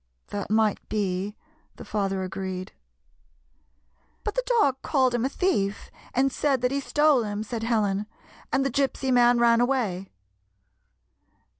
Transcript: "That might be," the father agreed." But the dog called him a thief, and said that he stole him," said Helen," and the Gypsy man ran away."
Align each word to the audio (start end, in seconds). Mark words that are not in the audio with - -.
"That 0.31 0.49
might 0.49 0.79
be," 0.89 1.35
the 1.75 1.85
father 1.85 2.23
agreed." 2.23 2.71
But 4.23 4.33
the 4.33 4.41
dog 4.59 4.81
called 4.81 5.13
him 5.13 5.23
a 5.25 5.29
thief, 5.29 5.91
and 6.11 6.31
said 6.31 6.61
that 6.61 6.71
he 6.71 6.79
stole 6.79 7.21
him," 7.21 7.43
said 7.43 7.61
Helen," 7.61 8.07
and 8.51 8.65
the 8.65 8.71
Gypsy 8.71 9.13
man 9.13 9.37
ran 9.37 9.61
away." 9.61 10.09